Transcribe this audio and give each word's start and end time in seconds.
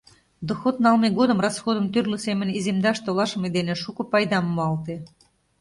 Доход 0.47 0.75
налме 0.85 1.09
годым 1.19 1.39
расходым 1.45 1.85
тӱрлӧ 1.93 2.17
семын 2.25 2.49
иземдаш 2.57 2.97
толашыме 3.05 3.49
дене 3.57 3.73
шуко 3.81 4.03
пайдам 4.11 4.45
муалте. 4.55 4.95